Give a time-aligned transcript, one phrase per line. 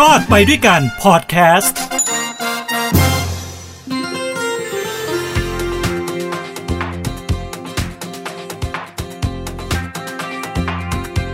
[0.10, 1.78] อดไปด้วยกันพอดแคสต์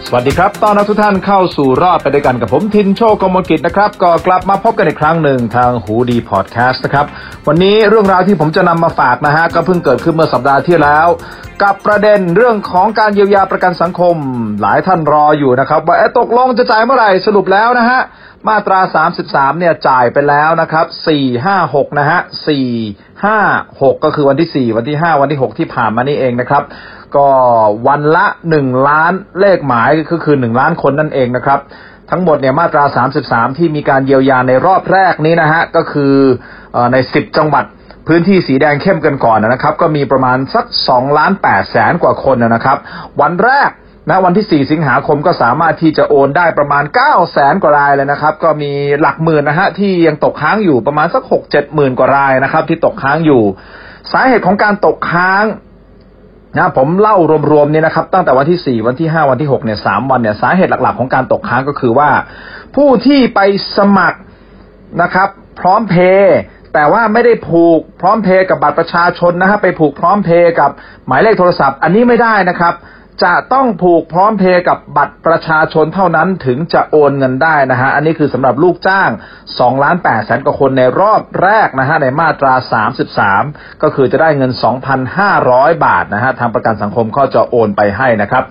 [0.06, 7.06] สวัสดีครับ ต้อนรับทุกท่านเข้าสู่รอดไปด้วยกันกับผมทินโชคกมลกิจนะครับ ก็กลับมาพบกันอีกครั้งหนึ่งทางหูดีพอดแคสต์นะครับ
[7.46, 11.08] วันนี้เรื่องราวที่ผมจะนำมาฝากนะฮะ ก็เพิ่งเกิดขึ้นเมื่อสัปดาห์ที่แล้ว
[11.62, 14.16] กับประเด็นเรื่องของการเยียวยาประกันสังคม
[14.60, 18.00] หลายท่านรออยู่นะครับ ว่าตกลงจะจ่ายเมื่อไหร่สรุปแล้วนะฮะ
[18.48, 18.80] มาตรา
[19.18, 20.86] 33 เนี่ยจ่ายไปแล้วนะครับ
[21.16, 22.18] 4 5 6 นะฮะ
[22.76, 26.62] 4 5 6 ก็คือวันที่ 4 วันที่ 5 วันที่ 6 ที่ผ่านมานี่เองนะครับ
[27.16, 27.28] ก็
[27.88, 31.60] วันละ 1 ล้านเลขหมายก็คือ 1 ล้านคนนั่นเองนะครับ
[32.10, 32.84] ทั้งหมดเนี่ยมาตรา
[33.22, 36.14] 33 ที่มีการเยียวยาในรอบแรกนี้นะฮะ ก็คือ
[36.92, 37.64] ใน 10 จังหวัด
[38.06, 42.78] พื้นที่สีแดงเข้มกันก่อนนะครับ ก็มีประมาณสัก2ล้าน8แสนกว่าคนนะครับ
[43.20, 43.70] วันแรก
[44.08, 53.42] นะวันที่ 4 สิงหาคมก็สามารถที่จะโอนได้ประมาณ9แสนกว่ารายเลยนะครับ ก็มีหลักหมื่นนะฮะที่ยังตกค้างอยู่ประมาณสัก 6 7หมื่นกว่ารายนะครับ ที่ตกค้างอยู่
[54.12, 55.44] สาเหตุของการตกค้าง
[56.58, 57.16] นะผมเล่า
[57.50, 62.10] รวมๆเนี่ยนะครับ ตั้งแต่วันที่ 4 วันที่ 5 วันที่6เนี่ยสามวันเนี่ยสาเหตุหลักๆ ของการตกค้างก็คือว่า
[62.76, 63.40] ผู้ที่ไป
[63.76, 64.20] สมัคร
[65.02, 65.28] นะครับ
[65.60, 66.38] พร้อมเพย์
[66.74, 70.70] แต่ว่าไม่ได้ผูกพร้อมเพย์กับบัตรประชาชนนะฮะไปผูกพร้อมเพย์กับ
[71.06, 72.74] หมายเลขโทรศัพท์ อันนี้ไม่ได้นะครับ
[73.24, 79.10] จะต้องผูกพร้อมเพย์กับบัตรประชาชนเท่านั้นถึงจะโอนเงินได้นะฮะอันนี้คือสำหรับลูกจ้าง
[79.46, 82.54] 2ล้าน8แสนกว่าคนในรอบแรกนะฮะในมาตรา
[83.18, 84.52] 33 ก็คือจะได้เงิน
[85.18, 88.44] 2,500 บาทนะฮะทางประกันสังคมก็จะโอนไปให้นะครับ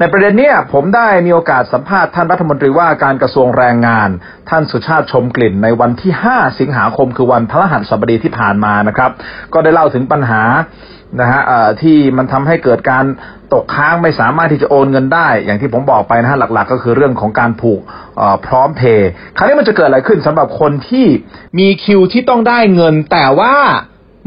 [0.00, 4.08] ในประเด็นเนี้ยผมได้มีโอกาสสัมภาษณ์ท่านรัฐมนตรีว่าการกระทรวงแรงงาน
[4.50, 9.10] ท่านสุชาติชมกลิ่นในวันที่ 5 สิงหาคมคือวันพฤหัสบดีที่ผ่านมานะครับ
[9.52, 10.42] ก็ได้เล่าถึงปัญหา
[11.20, 11.40] นะฮะ
[11.82, 13.04] ที่มันทำให้เกิดการ
[13.52, 17.80] ตกค้างไม่สามารถที่จะโอนเงินได้ อย่างที่ผมบอกไปนะฮะหลักๆ ก็คือเรื่องของการผูก
[18.46, 21.06] พร้อมเพย์คราวนี้มันจะเกิดอะไรขึ้นสำหรับคนที่
[21.58, 23.54] มีคิวที่ต้องได้เงินแต่ว่า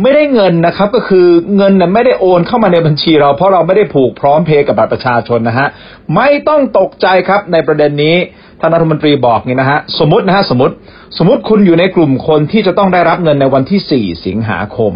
[0.01, 5.67] ไม่ได้เงินนะครับ ก็คือเงินน่ะไม่ได้โอนเข้ามาในบัญชีเราเพราะเราไม่ได้ผูกพร้อมเพย์กับบัตรประชาชนนะฮะ
[6.15, 8.15] ไม่ต้องตกใจครับในประเด็นนี้
[8.59, 10.73] ท่านรัฐมนตรีบอกนี่นะฮะสมมตินะฮะสมมติ
[11.17, 14.93] สมมติคุณอยู่ในกลุ่มคนที่จะต้องได้รับเงินในวันที่ 4 สิงหาคม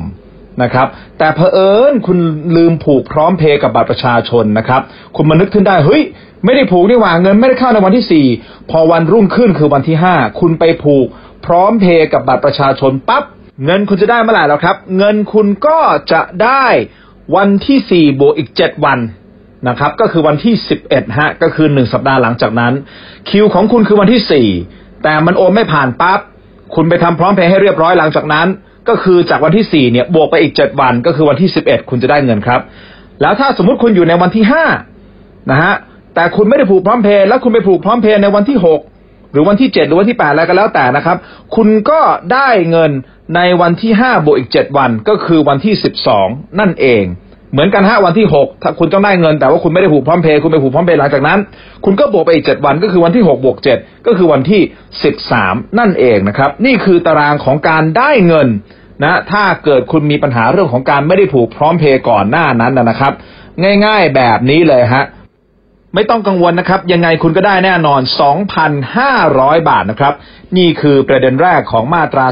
[0.63, 2.19] นะครับ แต่เผอิญคุณ
[2.55, 4.81] ลืมผูกพร้อมเพย์กับบัตรประชาชนนะครับ
[5.15, 6.01] คุณมานึกขึ้นได้เฮ้ย
[6.45, 11.07] ไม่ได้ผูกนี่หว่าเงินไม่ได้เข้าในวันที่ 4 พอวันรุ่งขึ้นคือวันที่ 5 คุณไปผูก
[11.45, 13.23] พร้อมเพย์กับบัตรประชาชนปั๊บ
[13.65, 15.79] เงินคุณจะได้เมื่อไหร่แล้วครับ เงินคุณก็
[16.11, 16.65] จะได้
[17.35, 18.99] วันที่ 4 บวกอีก 7 วัน
[19.67, 20.53] นะครับ ก็คือวันที่
[20.87, 22.73] 11ฮะก็คือ 1 สัปดาห์หลังจากนั้น
[23.29, 26.19] คิวของคุณคือวันที่ 4 แต่มันโอนไม่ผ่านปั๊บ
[26.75, 28.47] คุณไปทำพร้อมเพย์ให้เรียบร้อยหลังจากนั้น
[28.89, 32.61] ก็คือจากวันที่ 4 เนี่ยบวกไปอีก 7 วัน ก็คือวันที่ 11 คุณจะได้เงินครับ
[33.21, 34.43] แล้วถ้าสมมุติคุณอยู่ในวันที่
[34.97, 35.73] 5นะฮะ
[36.15, 38.90] แต่คุณไม่ได้ผูกพร้อมเพย์แล้วคุณไปผูกพร้อมเพย์ในวันที่ 6
[39.31, 41.17] หรือวันที่7หรือวันที่8อะไรก็แล้วแต่นะครับ
[41.55, 42.01] คุณก็
[42.33, 42.91] ได้เงิน
[43.35, 45.73] ในวันที่5บวกอีก7วันก็คือวันที่
[46.17, 47.05] 12นั่นเอง
[47.53, 51.39] เหมือนกันฮะวันที่6ถ้าคุณต้องได้เงิน แต่ว่าคุณไม่ได้ผูกพร้อมเพย์คุณไปผูกพร้อมเพย์หลังจากนั้น
[51.85, 54.61] คุณก็บวกไปอีก7วันก็คือวันที่6บวก7ก็คือวันที่
[55.19, 58.47] 13นั่นเองนะครับ นี่คือตารางของการได้เงิน
[59.03, 63.13] นะถ้าเกิดคุณมีปัญหาเรื่องของการไม่ได้ผูกพร้อมเพย์ก่อนหน้านั้นนะครับ
[63.85, 65.03] ง่าย ๆแบบนี้เลยฮะ
[65.95, 68.01] ไม่ต้องกังวลนะครับ ยังไงคุณก็ได้แน่นอน
[68.85, 70.13] 2,500 บาทนะครับ
[70.57, 72.25] นี่คือประเด็นแรกของมาตรา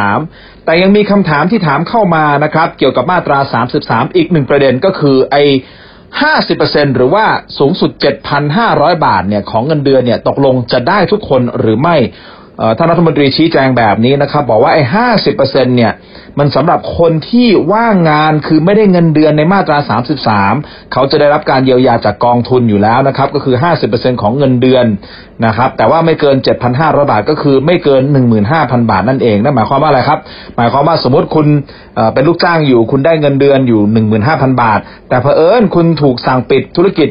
[0.00, 3.38] 33 แต่ยังมีคำถามที่ถามเข้ามานะครับ เกี่ยวกับมาตรา
[3.76, 5.36] 33 อีกหนึ่งประเด็นก็คือไอ
[6.16, 7.24] 50%หรือว่า
[7.58, 7.90] สูงสุด
[8.48, 11.96] 7,500 บาทเนี่ยของเงินเดือนเนี่ยตกลงจะได้ทุกคนหรือไม่
[12.76, 15.92] ท่านรัฐมนตรีชี้แจงแบบนี้นะครับ บอกว่าไอ้ห้าสิบเปอร์เซ็นเนี่ย
[16.38, 20.54] มันสำหรับคนที่ว่างงานคือไม่ได้เงินเดือนในมาตราสามสิบสาม
[20.92, 24.86] เขาจะได้รับการเยียวยาจากกองทุนอยู่แล้วนะครับ ก็คือห้าสิบเปอร์เซ็นของเงินเดือน
[25.46, 30.18] นะครับ แต่ว่าไม่เกินเจ็ดพันห้าร้อยบาทก็คือไม่เกินหนึ่งหมื่นห้าพันบาทนั่นเองนั่นหมายความว่าอะไรครับ
[30.56, 31.46] หมายความว่าสมมติคุณ
[32.14, 34.78] เป็นลูกจ้างอยู่ คุณได้เงินเดือนอยู่หนึ่งหมื่นห้าพันบาท
[35.08, 37.08] แต่เผอิญคุณถูกสั่งปิดธุรกิจ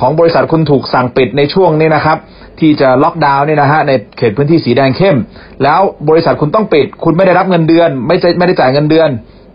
[0.00, 2.18] ของบริษัทคุณถูกสั่งปิดในช่วงนี้นะครับ
[2.60, 5.16] ที่จะล็อกดาวน์เนี่ยนะฮะในเขตพื้นที่สีแดงเข้ม
[5.62, 9.08] แล้วบริษัทคุณต้องปิด คุณไม่ได้รับเงินเดือน ไม่ไม่ได้จ่ายเงินเดือน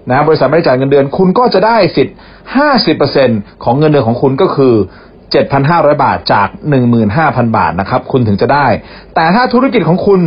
[0.09, 2.15] นะบริษัทไม่ได้จ่ายเงินเดือน คุณก็จะได้สิทธิ์
[2.55, 3.29] ห้าสิบเปอร์เซ็น
[3.63, 4.73] ของเงินเดือนของคุณก็คือ
[5.31, 8.67] เจ็ดพันห้าร้อยบาทจากหนึ่งหมื่นห้าพันบาทนะครับ คุณถึงจะได้
[9.15, 10.19] แต่ถ้าธุรกิจของคุณ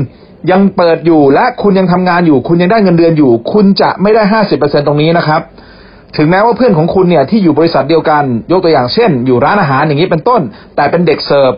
[0.51, 5.41] ยังเปิดอยู่และคุณยังทำงานอยู่ คุณยังได้เงินเดือนอยู่ คุณจะไม่ได้ห้าสิบเปอร์เซ็นตรงนี้นะครับ
[6.17, 10.43] ถึงแม้ว่าเพื่อนของคุณเนี่ยที่อยู่บริษัทเดียวกัน ยกตัวอย่างเช่น อยู่ร้านอาหารอย่างนี้เป็นต้น
[10.77, 11.53] แต่เป็นเด็กเสิร์ฟ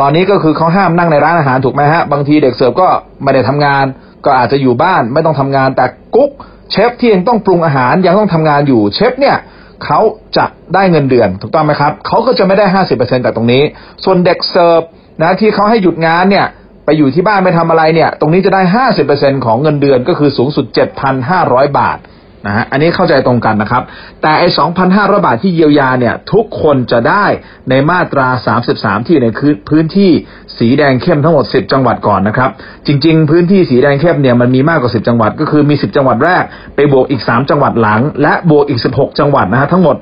[0.00, 2.88] ตอนนี้ก็คือเขาห้ามนั่งในร้านอาหารถูกไหมฮะ บางทีเด็กเสิร์ฟก็
[3.22, 3.84] ไม่ได้ทำงาน
[4.24, 6.30] ก็อาจจะอยู่บ้านไม่ต้องทำงาน แต่กุ๊ก
[6.70, 9.36] เชฟที่ยังต้องปรุงอาหารยังต้องทำงานอยู่เชฟเนี่ย
[9.84, 10.00] เขา
[10.36, 13.62] จะได้เงินเดือนถูกต้องไหมครับเขาก็จะไม่ได้ห้าสิบเปอร์เซ็นต์แต่ตรงนี้
[14.04, 14.80] ส่วนเด็กเสิร์ฟ
[15.22, 16.46] นะที่เขาให้หยุดงานเนี่ย
[16.84, 21.98] ไปอยู่ที่บ้านไม่ทำอะไรเนี่ย ตรงนี้จะได้ห้าสิบเปอร์เซ็นของเงินเดือนก็คือสูงสุดเจ็ดพันห้าร้อยบาท
[22.46, 23.82] นะฮะอันนี้เข้าใจตรงกันนะครับ
[24.22, 24.48] แต่ไอ้
[24.86, 27.24] 2,500 บาทที่เยียวยาเนี่ยทุกคนจะได้
[27.70, 28.26] ในมาตรา
[28.66, 29.28] 33 ที่อยู่ใน
[29.68, 30.10] พื้นที่
[30.58, 32.50] สีแดงเข้มทั้งหมด 10 จังหวัดก่อนนะครับ
[32.86, 36.44] จริง ๆ พื้นที่สีแดงเข้มเนี่ยมันมีมากกว่า 10 จังหวัด ก็คือมี 10 จังหวัดแรก
[36.76, 39.96] ไปบวกอีก 3 จังหวัดหลัง และบวกอีก 16 จังหวัดนะฮะทั้งหมด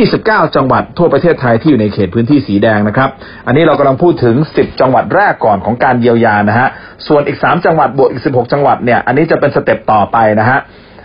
[0.00, 3.08] 29 จังหวัดทั่วประเทศไทยที่อยู่ในเขตพื้นที่สีแดงนะครับ
[3.46, 6.68] อันนี้เรากำลังพูดถึง 10 จังหวัดแรกก่อนของการเยียวยานะฮะ
[7.06, 10.60] ส่วนอีก 3 จังหวัดบวกอีก 16 จังหวัดเนี่ยอันนี้จะเป็นสเต็ปต่อไปนะฮะ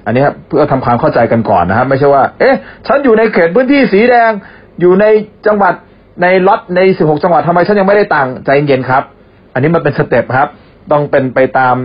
[0.10, 2.56] อันนี้เพื่อทำความเข้าใจกันก่อนนะครับ ไม่ใช่ว่า เอ๊ะ
[2.88, 4.32] ฉันอยู่ในเขตพื้นที่สีแดง
[4.80, 5.06] อยู่ใน
[5.48, 5.74] จังหวัด
[6.22, 9.04] ในล็อตใน 16 จังหวัดทำไมฉันยังไม่ได้ตังค์ใจเย็นครับ
[9.54, 10.48] อันนี้มันเป็นสเต็ปครับ
[10.92, 11.76] ต้องเป็นไปตาม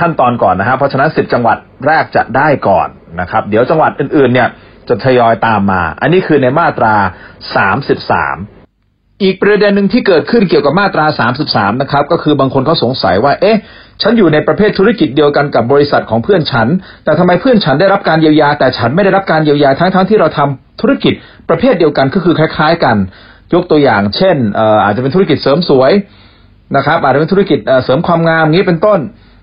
[0.00, 1.56] ขั้นตอนก่อนนะครับ เพราะฉะนั้น 10 จังหวัด
[1.86, 2.88] แรกจะได้ก่อน
[3.20, 4.48] นะครับ เดี๋ยวจังหวัดอื่นๆ เนี่ย
[4.88, 6.94] จะทยอยตามมา อันนี้คือในมาตรา
[7.74, 8.57] 33
[9.22, 11.06] อีกประเด็นหนึ่งที่เกิดขึ้นเกี่ยวกับมาตรา
[11.40, 13.56] 33 นะครับ ก็คือบางคนเขาสงสัยว่า เอ๊ะ
[14.02, 16.68] ฉันอยู่ในประเภทธุรกิจเดียวกันกับบริษัทของเพื่อนฉัน
[17.04, 21.12] แต่ทำไมเพื่อนฉันได้รับการเยียวยา แต่ฉันไม่ได้รับการเยียวยาทั้งๆทที่เราทำธุรกิจ
[21.48, 22.96] ประเภทเดียวกันก็คือคล้าย ๆ กัน
[23.54, 24.36] ยกตัวอย่าง เช่น
[24.84, 25.92] อาจจะเป็นธุรกิจเสริมสวย
[26.76, 29.00] นะครับอาจจะเป็นธุรกิจเสริมความงามนี้เป็นต้น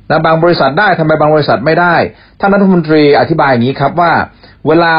[0.09, 1.95] นะบางบริษัทได้ทำไมบางบริษัทไม่ได้
[2.39, 4.11] ท่านรัฐมนตรีอธิบายอย่างนี้ครับว่า
[4.67, 4.93] เวลา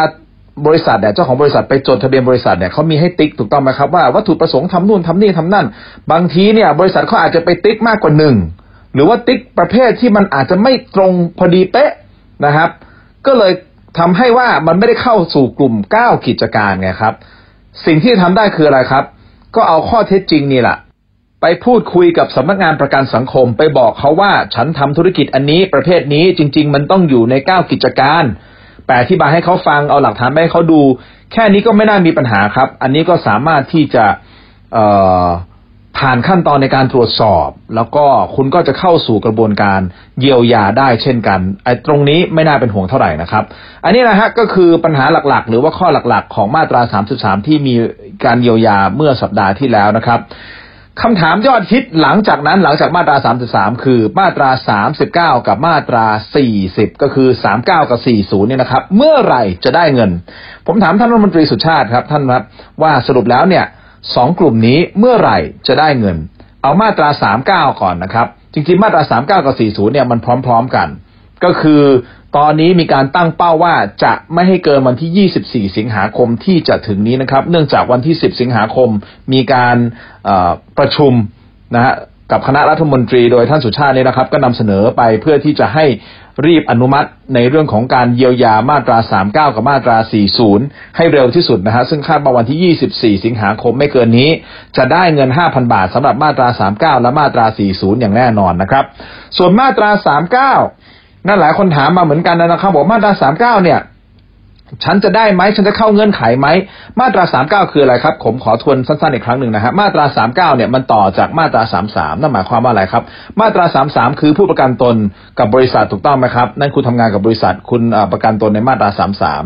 [0.66, 5.66] บริษัทเนี่ยเจ้าของบริษัทไปจดทะเบียนบริษัทเนี่ยเขามีให้ติ๊กถูกต้องไหมครับว่าวัตถุประสงค์ทำนู่นทำนี่ทำนั่น
[6.12, 8.36] บางทีเนี่ย บริษัทเขาอาจจะไปติ๊กมากกว่าหนึ่ง
[8.94, 11.92] หรือว่าติ๊กประเภทที่มันอาจจะไม่ตรงพอดีเป๊ะ
[12.44, 12.70] นะครับ
[13.26, 13.52] ก็เลย
[13.98, 17.14] ทำให้ว่ามันไม่ได้เข้าสู่กลุ่มเก้ากิจการไงครับ
[17.86, 19.04] สิ่งที่ทำได้คืออะไรครับ
[19.56, 20.76] ก็เอาข้อเท็จจริงนี่แหละ
[21.42, 28.24] ไปพูดคุยกับสำนักงานประกันสังคม ไปบอกเขาว่าฉันทำธุรกิจอันนี้ประเภทนี้จริง ๆ มันต้องอยู่ในเก้ากิจการ
[28.86, 30.80] แปลอธิบายให้เขาฟังเอาหลักฐานไปให้เขาดู
[31.32, 34.04] แค่นี้ก็ไม่น่ามีปัญหาครับ อันนี้ก็สามารถที่จะ
[35.98, 38.04] ผ่านขั้นตอนในการตรวจสอบ แล้วก็
[38.36, 39.80] คุณก็จะเข้าสู่กระบวนการ
[40.20, 43.44] เยียวยาได้เช่นกันไอ้ตรงนี้ไม่น่าเป็นห่วงเท่าไหร่นะครับ
[43.84, 46.80] อันนี้นะฮะก็คือปัญหาหลักๆ หรือว่าข้อหลักๆ ของมาตรา
[47.14, 47.74] 33 ที่มี
[48.24, 50.20] การเยียวยาเมื่อสัปดาห์ที่แล้วนะครับ
[51.02, 53.16] คำถามยอดฮิตหลังจากนั้นหลังจากมาตรา
[53.50, 54.50] 33 คือมาตรา
[55.36, 56.06] 39 กับมาตรา
[56.54, 60.10] 40 ก็คือ 39 กับ 40 เนี่ยนะครับ เมื่อไหร่จะได้เงิน
[60.66, 62.42] ผมถามท่านรัฐมนตรีสุชาติครับ ท่านครับ
[62.82, 63.64] ว่าสรุปแล้วเนี่ย
[64.14, 66.16] สองกลุ่มนี้เมื่อไหร่จะได้เงิน
[66.62, 67.08] เอามาตรา
[67.42, 70.88] 39 ก่อนนะครับ จริงๆ มาตรา 39 กับ 40 เนี่ยมันพร้อม ๆ กัน
[71.44, 71.82] ก็คือ
[72.36, 73.74] ตอนนี้มีการตั้งเป้าว่า
[74.04, 75.28] จะไม่ให้เกินวันที่
[75.68, 78.88] 24 สิงหาคมที่จะถึงนี้นะครับ เนื่องจากวันที่ 10 สิงหาคม
[79.32, 79.76] มีการ
[80.78, 81.12] ประชุม
[81.74, 81.94] นะฮะ
[82.32, 85.84] กับคณะรัฐมนตรีโดยท่านสุชาตินี่นะครับ ก็นำเสนอไปเพื่อที่จะให้
[86.46, 88.98] รีบอนุมัติในเรื่องของการเยียวยามาตรา
[89.28, 89.96] 39 กับมาตรา
[90.46, 92.74] 40 ให้เร็วที่สุดนะฮะซึ่งคาดว่าวันที่
[93.18, 94.30] 24 สิงหาคมไม่เกินนี้
[94.76, 98.84] จะได้เงิน 5,000 บาทสำหรับมาตรา 39 และมาตรา 40 อย่างแน่นอนนะครับ
[99.36, 99.90] ส่วนมาตรา
[100.60, 100.85] 39
[101.26, 103.80] นั่นหลายคนถามมาเหมือนกันนะครับบอกมาตราสามเก้าเนี่ย
[104.84, 106.46] ฉันจะได้ไหมฉันจะเข้าเงื่อนไขไหม
[107.00, 113.02] มาตราสามเก้าคืออะไรครับ ผมขอทวนสั้นๆอีกครั้งหนึ่งนะฮะมาตราสามเก้าเนี่ยมันต่อจากมาตราสามสามนั่นหมายความว่าอะไรครับ
[113.40, 114.96] มาตราสามสามคือผู้ประกันตน
[115.38, 117.82] กับบริษัทถูกต้องไหมครับ นั่นคุณทำงานกับบริษัทคุณ
[118.12, 119.42] ประกันตนในมาตราสามสาม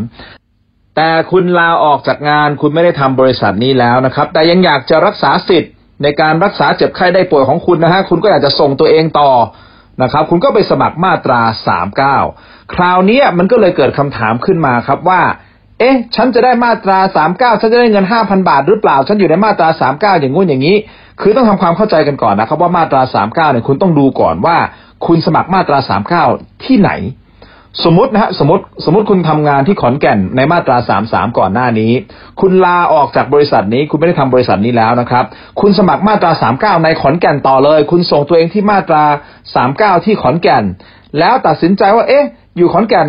[0.95, 5.71] แต่คุณลาออกจากงานคุณไม่ได้ทำบริษัทนี้แล้วนะครับ แต่ยังอยากจะรักษาสิทธิ์
[6.03, 9.29] ในการรักษาเจ็บไข้ได้ป่วยของคุณนะฮะคุณก็อยากจะส่งตัวเองต่อ
[10.03, 12.17] นะครับคุณก็ไปสมัครมาตราสามเก้า
[12.73, 15.21] คราวนี้มันก็เลยเกิดคำถามขึ้นมาครับว่า
[15.79, 20.75] เอ๊ะ ฉันจะได้มาตราสามเก้าฉันจะได้เงินห้าพันบาทหรือเปล่า ฉันอยู่ในมาตราสามเก้าอย่างงู้นอย่างนี้
[21.21, 24.57] คือต้องทำความเข้าใจกันก่อนนะครับว่ามาตราสามเก้าเนี่ยคุณต้องดูก่อนว่า
[25.05, 26.23] คุณสมัครมาตราสามเก้า
[26.65, 26.91] ที่ไหน
[27.83, 31.91] สมมตินะฮะสมมติสมมติคุณทำงานที่ขอนแก่นในมาตราสามสามก่อนหน้านี้
[32.41, 35.25] คุณลาออกจากบริษัทนี้ คุณไม่ได้ทำบริษัทนี้แล้วนะครับ
[35.61, 39.03] คุณสมัครมาตราสามเก้าในขอนแก่นต่อเลย คุณส่งตัวเองที่มาตรา
[39.55, 40.63] สามเก้าที่ขอนแก่น
[41.19, 42.25] แล้วตัดสินใจว่า เอ๊ะ
[42.57, 43.07] อยู่ขอนแก่น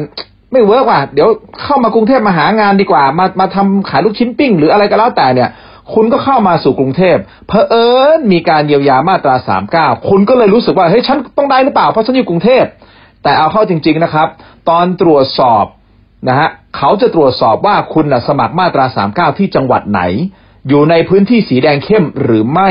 [0.52, 1.28] ไม่ work ว่ะเดี๋ยว
[1.62, 5.50] เข้ามากรุงเทพมาหางานดีกว่า มามาทำขายลูกชิ้นปิ้ง หรืออะไรก็แล้วแต่เนี่ย
[5.94, 7.16] คุณก็เข้ามาสู่กรุงเทพ
[7.48, 7.88] เพอเอิ
[8.18, 12.64] ญมีการเยียวยามาตราสามเก้าคุณก็เลยรู้สึกว่าเฮ้ยฉันต้องได้หรือเปล่าเพราะฉันอยู่กรุงเทพ
[13.22, 14.28] แต่เอาเข้าจริง ๆนะครับ
[14.68, 15.64] ตอนตรวจสอบ
[16.28, 20.02] นะฮะเขาจะตรวจสอบว่าคุณสมัครมาตราสามเก้าที่จังหวัดไหน
[20.68, 22.70] อยู่ในพื้นที่สีแดงเข้มหรือไม่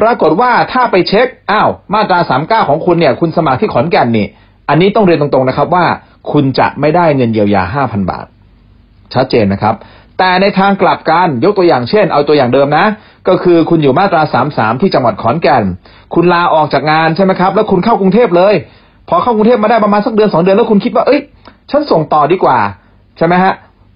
[0.00, 4.26] ปรากฏว่าถ้าไปเช็คอ้าวมาตราสามเก้าของคุณเนี่ยคุณสมัครที่ขอนแก่นนี่
[4.68, 5.84] อันนี้ต้องเรียนตรงๆนะครับว่า
[6.32, 8.26] คุณจะไม่ได้เงินเยียวยาห้าพันบาท
[9.14, 9.74] ชัดเจนนะครับ
[10.18, 12.86] แต่ในทางกลับกันยกตัวอย่างเช่น เอาตัวอย่างเดิมนะ
[13.28, 15.64] ก็คือคุณอยู่มาตราสามสามที่จังหวัดขอนแก่น
[16.14, 18.54] คุณลาออกจากงานใช่ไหมครับ แล้วคุณเข้ากรุงเทพเลย
[19.08, 21.20] พอเข้ากรุงเทพมาได้ประมาณสักเดือนสองเดือนแล้วคุณคิดว่า เอ้ย
[21.70, 22.58] ฉันส่งต่อดีกว่า
[23.18, 23.54] ใช่ไหมฮะ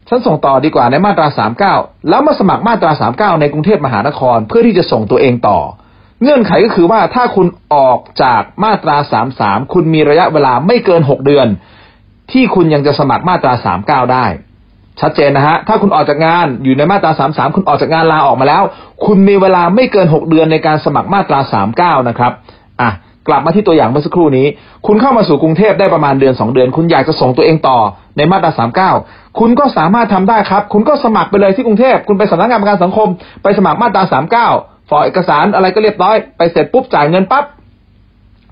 [0.08, 1.74] ฉันส่งต่อดีกว่าในมาตราสามเก้า
[2.08, 5.58] แล้วมาสมัครมาตราสามเก้าในกรุงเทพมหานครเพื่อที่จะส่งตัวเองต่อ
[6.22, 8.96] เงื่อนไขก็คือว่าถ้าคุณออกจากมาตรา
[9.34, 11.46] 33คุณมีระยะเวลาไม่เกิน6เดือน
[12.32, 13.52] ที่คุณยังจะสมัครมาตรา
[14.06, 14.26] 39ได้
[15.00, 18.62] ชัดเจนนะฮะ ถ้าคุณออกจากงานอยู่ในมาตรา 33 คุณออกจากงานลาออกมาแล้ว
[19.04, 21.40] คุณมีเวลาไม่เกิน 6 เดือนในการสมัครมาตรา
[21.98, 22.32] 39 นะครับ
[23.28, 24.46] กลับมาที่ตัวอย่างเมื่อสักครู่นี้
[24.86, 27.78] คุณเข้ามาสู่กรุงเทพได้ประมาณเดือน 2 เดือน คุณอยากจะส่งตัวเองต่อ
[28.16, 33.08] ในมาตรา 39 คุณก็สามารถทำได้ครับ คุณก็สมัครไปเลยที่กรุงเทพ คุณไปสำนักงานประกันสังคม
[33.42, 34.02] ไปสมัครมาตรา
[34.48, 37.44] 39ฟอร์เอกสารอะไรก็เรียบร้อย ไปเสร็จปุ๊บจ่ายเงินปั๊บ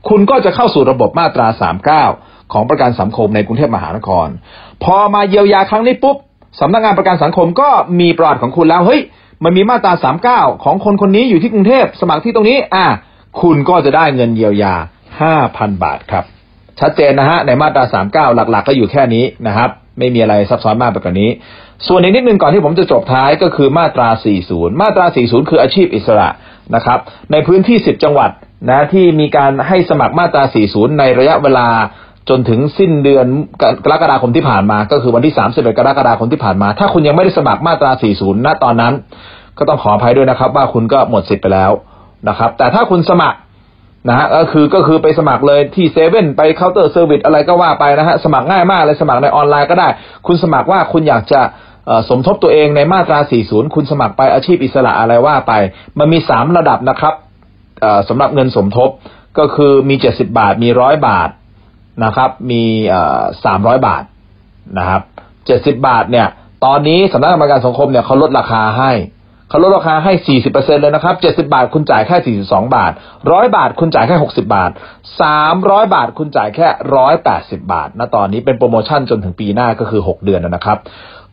[0.09, 1.47] คุณก็จะเข้าสู่ระบบมาตรา
[2.01, 4.29] 39 ของประกันสังคมในกรุงเทพมหานคร
[4.85, 6.17] พอมาเยียวยาครั้งนี้ปุ๊บ
[6.61, 7.69] สำนักงานประกันสังคมก็
[8.01, 9.01] มีประวัติของคุณแล้ว เฮ้ย
[9.45, 12.87] มันมีมาตรา 39 ของคนคนนี้อยู่ที่กรุงเทพ สมัครที่ตรงนี้ อะ
[13.43, 14.75] คุณก็จะได้เงินเยียวยา
[15.29, 16.25] 5,000 บาทครับ
[16.81, 21.31] ชัดเจนนะฮะในมาตรา 39 หลักๆก็อยู่แค่นี้นะครับ ไม่มีอะไรซับซ้อนมากไปกว่านี้
[21.87, 24.09] ส่วนอีกนิดนึงก่อนที่ผมจะจบท้ายก็คือมาตรา
[24.45, 26.29] 40 มาตรา 40 คืออาชีพอิสระ
[26.75, 26.99] นะครับ
[27.33, 28.31] ในพื้นที่ 10 จังหวัด
[28.71, 31.69] นะที่มีการให้สมัครมาตรา 40 ในระยะเวลา
[32.29, 33.27] จนถึงสิ้นเดือน
[33.85, 38.93] กรกฎาคมที่ผ่านมา ก็คือวันที่ 31 กรกฎาคมที่ผ่านมา ถ้าคุณยังไม่ได้สมัครมาตรา 40 ณ ตอนนั้น
[39.59, 41.73] ก็ต้องขออภัยด้วยนะครับ ว่าคุณก็หมดสิทธิ์ไปแล้ว
[42.29, 43.39] นะครับ แต่ถ้าคุณสมัคร
[44.09, 49.89] นะฮะก็คือก็คือไปสมัครเลยที่เซเว่นไปเคาน์เตอร์เซอร์วิสอะไรก็ว่าไปนะฮะสมัครง่ายมากเลยสมัครในออนไลน์ก็ได้
[50.27, 51.41] คุณสมัครว่าคุณอยากจะ
[52.09, 55.53] สมทบตัวเองในมาตรา 40 คุณสมัครไปอาชีพอิสระอะไรว่าไป
[55.99, 57.15] มันมี 3 ระดับนะครับ
[58.09, 58.91] สำหรับเงินสมทบ
[59.39, 61.31] ก็คือมี 70 บาทมีร้อยบาท
[62.05, 62.63] นะครับ มี
[63.45, 64.05] สามร้อยบาท
[64.79, 65.03] นะครับ
[65.77, 66.27] 70 บาทเนี่ย
[66.65, 68.93] ตอนนี้สำนักงานประกันสังคมเนี่ยเขาลดราคาให้
[69.49, 70.13] เขาลดราคาให้
[70.45, 72.93] 40%เลยนะครับ 70 บาทคุณจ่ายแค่ 42 บาท
[73.25, 74.71] 100 บาทคุณจ่ายแค่ 60 บาท
[75.33, 76.69] 300 บาทคุณจ่ายแค่
[77.21, 80.79] 180 บาทณตอนนี้เป็นโปรโมชั่นจนถึงปีหน้าก็คือ 6 เดือนนะครับ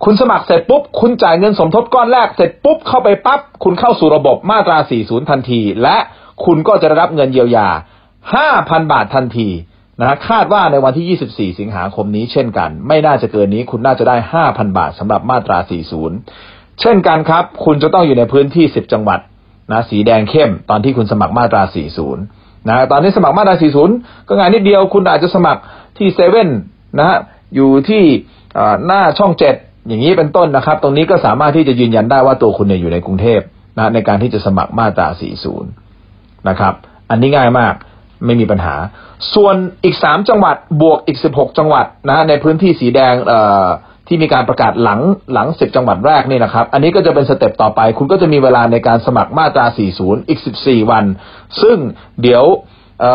[0.04, 5.98] คุณสมัครเสร็จปุ๊บ คุณจ่ายเงินสมทบก้อนแรกเสร็จปุ๊บเข้าไปปั๊บ คุณเข้าสู่ระบบมาตรา 40 ทันที และ
[6.46, 7.68] คุณก็จะได้รับเงินเยียวยา
[8.30, 9.50] 5,000 บาททันที
[10.00, 14.16] นะคาดว่าในวันที่ 24 สิงหาคมนี้เช่นกัน ไม่น่าจะเกินนี้คุณน่าจะได้
[14.46, 15.58] 5,000 บาทสำหรับมาตรา
[16.08, 19.20] 40 เช่นกันครับ คุณจะต้องอยู่ในพื้นที่ 10 จังหวัด
[19.72, 21.64] นะสีแดงเข้มตอนที่คุณสมัครมาตรา
[22.16, 23.56] 40นะตอนนี้สมัครมาตรา
[23.92, 25.62] 40 ก็งานนิดเดียวคุณอาจจะสมัคร
[25.98, 26.50] ที่เซเว่น
[27.00, 27.18] นะฮะ
[27.56, 28.04] อยู่ที่
[28.86, 29.56] หน้าช่องเจ็ด
[29.88, 33.42] อย่างนี้เป็นต้นนะครับ ตรงนี้ก็สามารถที่จะยืนยันได้ว่าตัวคุณเนี่ยอยู่ในกรุงเทพ
[33.78, 35.08] นะในการที่จะสมัครมาตรา
[35.58, 36.74] 40 นะครับ
[37.10, 37.74] อันนี้ง่ายมาก
[38.26, 38.76] ไม่มีปัญหา
[39.34, 43.68] ส่วนอีกสามจังหวัดบวกอีกสิบหกจังหวัดนะในพื้นที่สีแดงเอ่อ
[44.14, 45.00] ที่มีการประกาศหลัง
[45.34, 49.66] หลังสิบจังหวัดแรกนี่นะครับ อันนี้ก็จะเป็นสเต็ปต่อไป คุณก็จะมีเวลาในการสมัครมาตรา
[49.98, 51.06] 40 อีก 14 วัน
[51.62, 51.78] ซึ่ง
[52.22, 52.44] เดี๋ยว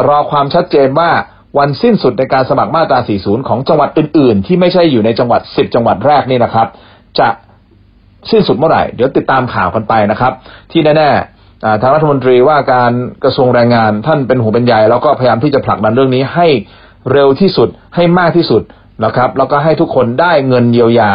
[0.08, 1.10] รอความชัดเจนว่า
[1.58, 6.66] วันสิ้นสุดในการสมัครมาตรา 40 ของจังหวัดอื่น ๆ ที่ไม่ใช่อยู่ในจังหวัด 10 จังหวัดแรกนี่นะครับ
[7.18, 7.28] จะ
[8.30, 10.32] สิ้นสุดเมื่อไหร่ เดี๋ยวติดตามข่าวกันไปนะครับ
[10.72, 11.10] ที่แน่
[11.82, 12.92] ทางรัฐมนตรีว่าการ
[13.24, 16.48] กระทรวงแรงงานท่านเป็นหูเป็นใหญ่แล้วก็พยายามที่จะผลักดันเรื่องนี้ให้
[17.12, 18.62] เร็วที่สุดให้มากที่สุด
[19.04, 21.10] นะครับ แล้วก็ให้ทุกคนได้เงินเยียวยา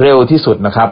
[0.00, 0.88] เร็วที่สุดนะครับ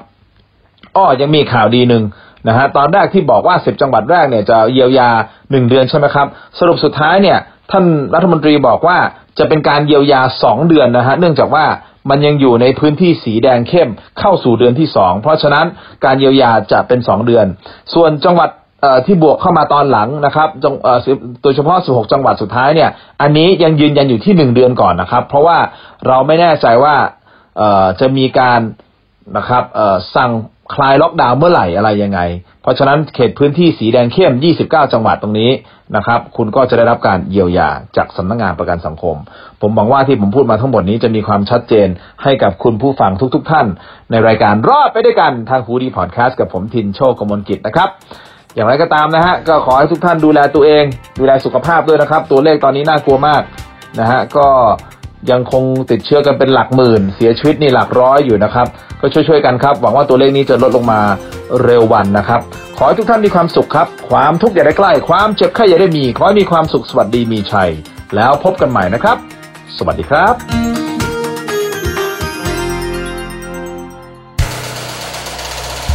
[0.97, 2.03] อ้อยังมีข่าวดีหนึ่ง
[2.49, 5.09] นะฮะตอนแรกที่บอกว่าสิบจังหวัดแรกเนี่ยจะเยียวยา
[5.51, 6.27] หนึ่งเดือนใช่ไหมครับ
[6.59, 7.39] สรุปสุดท้ายเนี่ย
[7.71, 8.99] ท่านรัฐมนตรีบอกว่า
[9.39, 11.67] จะเป็นการเยียวยาสองเดือนนะฮะเนื่องจากว่า
[12.11, 13.89] มันยังอยู่ในพื้นที่สีแดงเข้ม
[14.19, 15.67] เข้าสู่เดือนที่สองเพราะฉะนั้น
[16.05, 17.47] การเยียวยาจะเป็นสองเดือน
[17.95, 18.49] ส่วนจังหวัด
[19.07, 20.49] ที่บวกเข้ามาตอนหลังนะครับ
[21.43, 25.59] โดยเฉพาะ 16 จังหวัดสุดท้ายเนี่ย อันนี้ยังยืนยันอยู่ที่ 1 เดือนก่อนนะครับ เพราะว่า
[26.07, 26.95] เราไม่แน่ใจว่า
[28.01, 28.61] จะมีการ
[29.37, 29.65] นะครับ
[30.17, 30.33] สั่ง
[30.75, 32.21] คลายล็อกดาวน์เมื่อไหร่อะไรยังไง
[32.63, 35.51] เพราะฉะนั้นเขตพื้นที่สีแดงเข้ม 29 จังหวัดตรงนี้
[35.97, 39.17] นะครับ คุณก็จะได้รับการเยียวยาจากสำนักงงานประกันสังคม
[39.61, 41.89] ผมหวังว่าที่ผมพูดมาทั้งหมดนี้จะมีความชัดเจน
[42.23, 43.67] ให้กับคุณผู้ฟังทุก ๆ ท่าน
[44.11, 47.89] ในรายการรอดไปด้วยกันทางฮูดีพอดแคสต์กับผมทินโชคกมลกิจนะครับ
[48.55, 50.85] อย่างไรก็ตามนะฮะก็ขอให้ทุกท่านดูแลตัวเอง
[51.21, 53.43] ดูแลสุขภาพด้วยนะครับ ตัวเลขตอนนี้น่ากลัวมาก
[54.01, 54.47] นะฮะก็
[55.31, 58.67] ยังคงติดเชื้อกันเป็นหลักหมื่น เสียชีวิตนี่หลักร้อยอยู่นะครับ
[59.01, 61.01] ก็ช่วยๆกันครับ หวังว่าตัวเลขนี้จะลดลงมา
[61.65, 62.41] เร็ววันนะครับ
[62.79, 67.71] ขอให้ทุกท่านมีความสุขครับ ความทุกข์อย่าได้ใกล้ ความเจ็บไข้อย่าได้มี ขอให้มีความสุขสวัสดีมีชัย
[68.17, 69.17] แล้วพบกันใหม่นะครับ
[69.77, 70.82] สวัสดีครับ